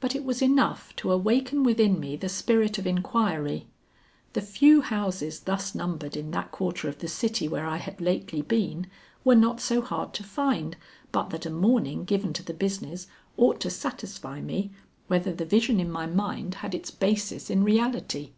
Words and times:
But 0.00 0.14
it 0.16 0.24
was 0.24 0.40
enough 0.40 0.96
to 0.96 1.12
awaken 1.12 1.62
within 1.62 2.00
me 2.00 2.16
the 2.16 2.26
spirit 2.30 2.78
of 2.78 2.86
inquiry. 2.86 3.66
The 4.32 4.40
few 4.40 4.80
houses 4.80 5.40
thus 5.40 5.74
numbered 5.74 6.16
in 6.16 6.30
that 6.30 6.50
quarter 6.50 6.88
of 6.88 7.00
the 7.00 7.06
city 7.06 7.46
where 7.46 7.66
I 7.66 7.76
had 7.76 8.00
lately 8.00 8.40
been, 8.40 8.86
were 9.24 9.34
not 9.34 9.60
so 9.60 9.82
hard 9.82 10.14
to 10.14 10.24
find 10.24 10.74
but 11.12 11.28
that 11.28 11.44
a 11.44 11.50
morning 11.50 12.04
given 12.06 12.32
to 12.32 12.42
the 12.42 12.54
business 12.54 13.08
ought 13.36 13.60
to 13.60 13.68
satisfy 13.68 14.40
me 14.40 14.70
whether 15.06 15.34
the 15.34 15.44
vision 15.44 15.80
in 15.80 15.90
my 15.92 16.06
mind 16.06 16.54
had 16.64 16.74
its 16.74 16.90
basis 16.90 17.50
in 17.50 17.62
reality. 17.62 18.30